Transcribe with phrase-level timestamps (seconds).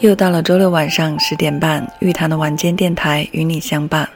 [0.00, 4.08] 又到了周六晚上十点半，玉谈的晚间电台与你相伴。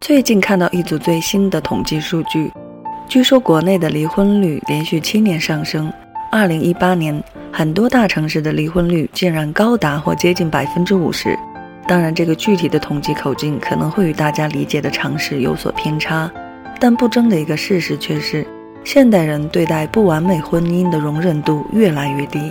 [0.00, 2.50] 最近看到一组最新的统计数据，
[3.06, 5.92] 据说国内的离婚率连续七年上升。
[6.32, 7.22] 二零一八年，
[7.52, 11.38] 很多大城市的离婚率竟然高达或接近百分之五十。
[11.86, 16.32] 当然，这个具体的统计口径可能会与大家理解的常识有所偏差，
[16.80, 18.46] 但不争的一个事实却是，
[18.84, 22.50] 现代人对待不完美婚姻的容忍度越来越低。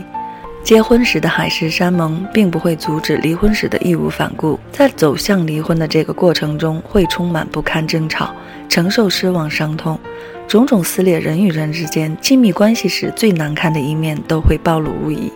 [0.65, 4.59] 结婚时的海誓山盟，并不会阻止离婚时的义无反顾。
[4.71, 8.33] 在走向离婚的这个过程中，会充满不堪争吵，
[8.67, 9.99] 承受失望伤痛，
[10.47, 15.31] 种种撕裂人与人之间亲密关系时最难看的一面都会暴露无遗。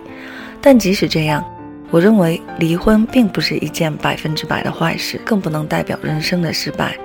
[0.60, 1.46] 但即使这样，
[1.92, 6.98] 我认为离婚并不是一件百分之百的坏事，更不能代表人生的失败。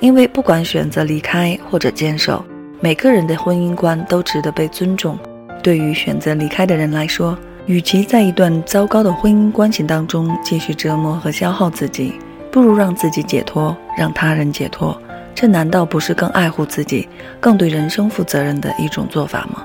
[0.00, 2.44] 因为不管选择离开或者坚守，
[2.78, 5.18] 每个人的婚姻观都值得被尊重。
[5.62, 7.38] 对于选择离开的人来说，
[7.70, 12.12] 与其在一段糟糕的婚姻关系当中继续折磨和消耗自己，
[12.50, 15.00] 不如让自己解脱，让他人解脱。
[15.36, 19.64] 这难道不是更爱护自己、更对人生负责任的一种做法吗？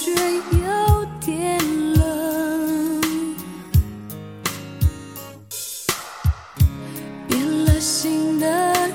[0.00, 1.58] 却有点
[1.94, 3.00] 冷，
[7.26, 8.46] 变了心的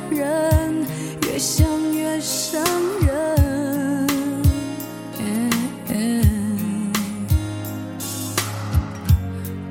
[0.10, 0.86] 人
[1.24, 2.64] 越想越伤
[3.06, 4.08] 人。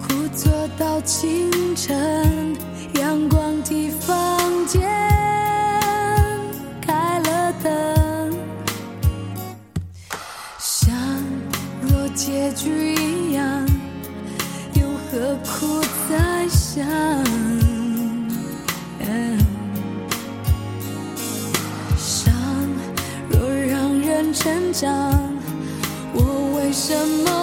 [0.01, 2.52] 枯坐到清晨。
[24.43, 24.91] 成长，
[26.15, 26.93] 我为什
[27.23, 27.42] 么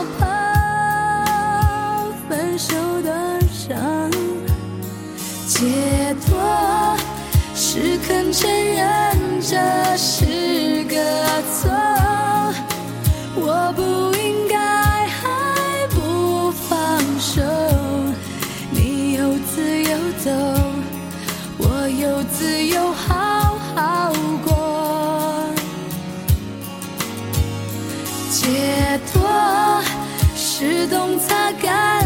[30.79, 31.98] 自动擦干。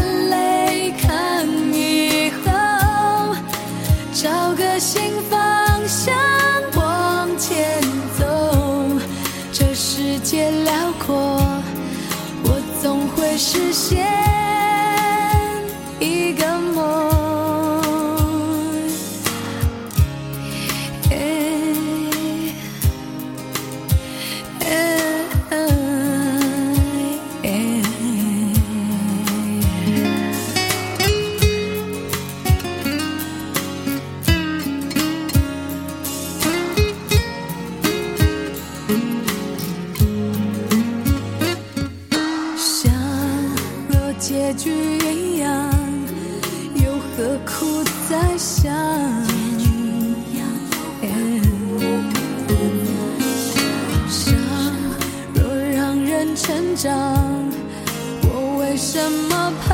[58.22, 58.98] 我为什
[59.28, 59.72] 么怕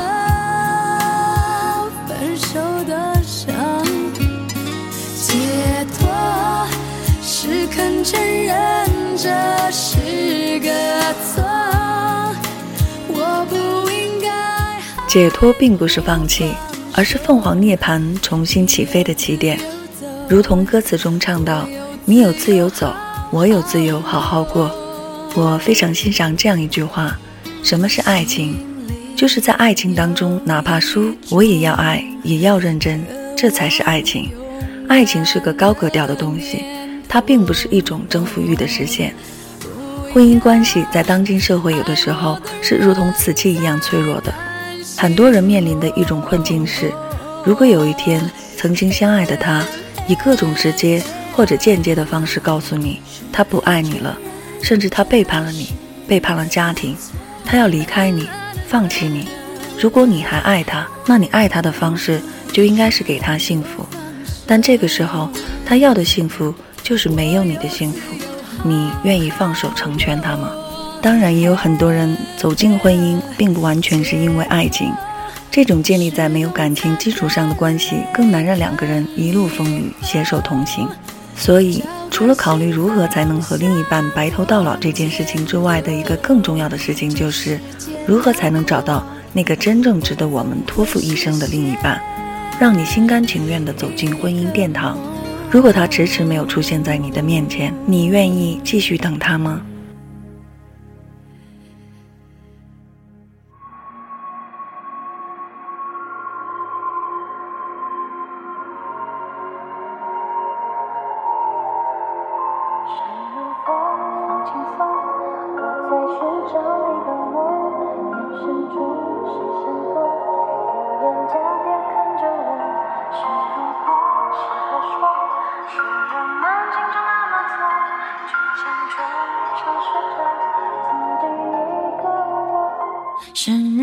[2.07, 3.45] 分手的伤？
[5.21, 5.37] 解
[5.97, 6.09] 脱
[7.21, 9.29] 是肯承认这
[9.71, 10.69] 是个
[11.23, 11.41] 错，
[15.07, 16.53] 解脱并不是放弃，
[16.93, 19.59] 而是凤凰涅槃重新起飞的起点。
[20.27, 21.67] 如同歌词中唱到
[22.05, 22.93] ：“你有自由走，
[23.29, 24.69] 我有自由好好过。”
[25.35, 27.17] 我非常欣赏这样一句话
[27.63, 28.57] ：“什么是爱情？
[29.15, 33.05] 就是在爱情当中，哪怕输，我也要爱，也要认真，
[33.37, 34.31] 这才是爱情。
[34.87, 36.65] 爱情是个高格调的东西，
[37.07, 39.13] 它并不是一种征服欲的实现。
[40.11, 44.33] 婚姻关系在当今社会，有的时候是如同瓷器一样脆弱的。
[44.97, 46.91] 很多人面临的一种困境是，
[47.45, 48.21] 如果有一天
[48.57, 49.63] 曾经相爱的他，
[50.07, 51.01] 以各种直接
[51.33, 52.99] 或者间接的方式告诉你，
[53.31, 54.17] 他不爱你了，
[54.63, 55.69] 甚至他背叛了你，
[56.07, 56.95] 背叛了家庭，
[57.45, 58.27] 他要离开你，
[58.67, 59.27] 放弃你。
[59.79, 62.21] 如果你还爱他，那你爱他的方式
[62.51, 63.85] 就应该是给他幸福。
[64.45, 65.29] 但这个时候，
[65.65, 66.53] 他要的幸福
[66.83, 67.99] 就是没有你的幸福。
[68.63, 70.51] 你愿意放手成全他吗？
[71.01, 74.93] 当然，也有很多人走进婚姻，并不完全是因为爱情。
[75.49, 80.87] 这种建立在没有感情基础上的关系，更难让两个人一路风雨携手同行。
[81.35, 87.59] 所以，除了考虑如何才能和另一半白头到老这件事情之外的一个更重要的事情，就是
[88.05, 89.03] 如何才能找到
[89.33, 91.99] 那个真正值得我们托付一生的另一半，
[92.59, 94.97] 让你心甘情愿地走进婚姻殿堂。
[95.49, 99.61] 如果他迟迟没有出现在你的面前，你愿意继续等他吗？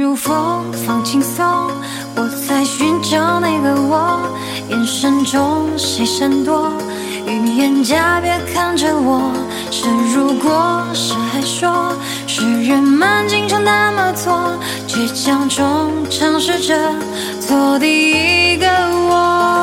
[0.09, 1.45] 如风，放轻松，
[2.17, 4.19] 我在寻找那个我。
[4.71, 6.73] 眼神中谁闪躲？
[7.27, 9.31] 语言家别看着我。
[9.71, 11.93] 是如果，是还说，
[12.27, 14.51] 是人们经常那么做，
[14.87, 16.75] 倔强中尝试着
[17.39, 18.67] 做第一个
[19.11, 19.58] 我。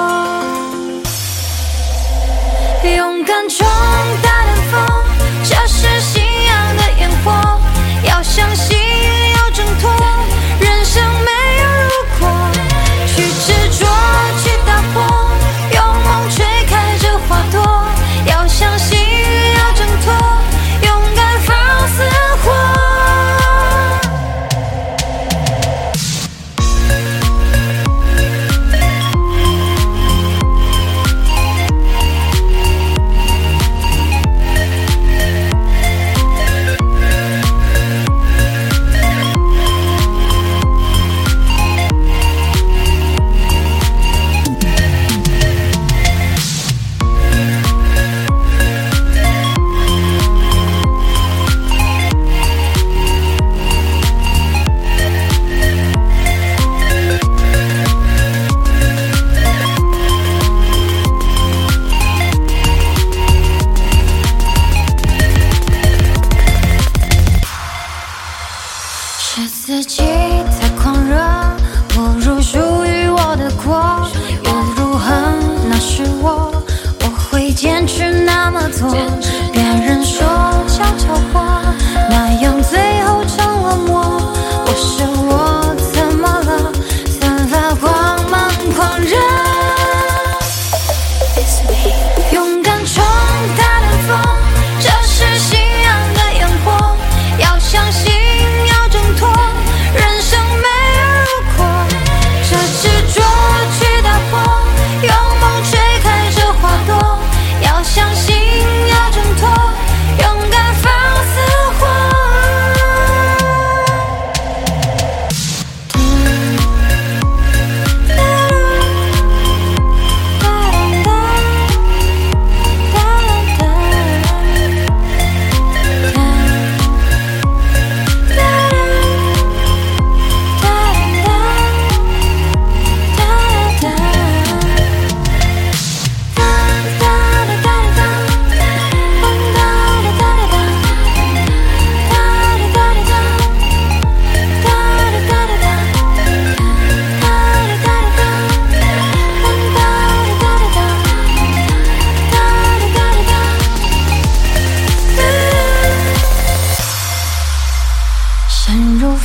[77.97, 79.54] 是那么多。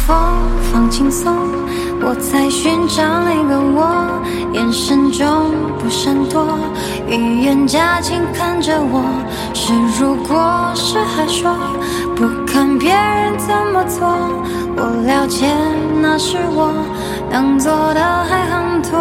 [0.06, 0.14] 否
[0.72, 1.36] 放轻松？
[2.02, 4.22] 我在寻找那个我，
[4.54, 6.58] 眼神中不闪躲
[7.06, 9.02] 语言假情看着我，
[9.52, 11.54] 是如果是还说，
[12.16, 14.08] 不看别人怎么做。
[14.76, 15.46] 我了解
[16.00, 16.72] 那是我
[17.30, 18.98] 能做的还很多。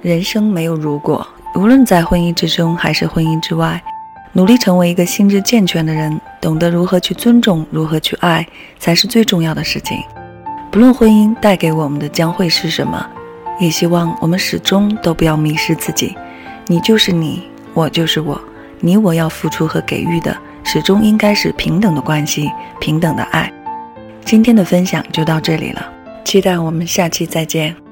[0.00, 3.82] 人生没有如果，无论在婚姻之中还是婚姻之外，
[4.32, 8.46] 努力成为一个心智健全的人，懂得如何去尊重，如何去爱，
[8.78, 9.98] 才是最重要的事情。
[10.70, 13.06] 不论婚姻带给我们的将会是什么。
[13.58, 16.16] 也希望我们始终都不要迷失自己。
[16.66, 17.42] 你就是你，
[17.74, 18.40] 我就是我，
[18.80, 20.34] 你我要付出和给予的
[20.64, 23.52] 始终应该是平等的关系，平等的爱。
[24.24, 25.92] 今天的分享就到这里了，
[26.24, 27.89] 期待我们下期再见。